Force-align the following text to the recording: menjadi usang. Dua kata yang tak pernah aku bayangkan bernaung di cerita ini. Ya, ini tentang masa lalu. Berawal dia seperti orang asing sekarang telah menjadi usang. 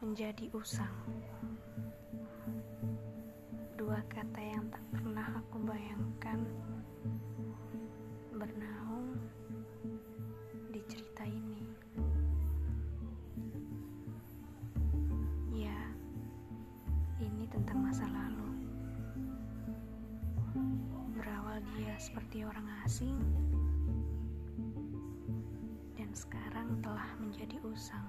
menjadi 0.00 0.50
usang. 0.56 0.96
Dua 3.78 4.00
kata 4.10 4.40
yang 4.42 4.66
tak 4.68 4.84
pernah 4.90 5.28
aku 5.38 5.62
bayangkan 5.62 6.40
bernaung 8.34 9.16
di 10.74 10.80
cerita 10.90 11.24
ini. 11.24 11.62
Ya, 15.54 15.78
ini 17.22 17.44
tentang 17.48 17.84
masa 17.84 18.08
lalu. 18.10 18.50
Berawal 21.14 21.62
dia 21.78 21.94
seperti 22.02 22.42
orang 22.42 22.66
asing 22.82 23.16
sekarang 26.12 26.82
telah 26.82 27.06
menjadi 27.18 27.56
usang. 27.66 28.06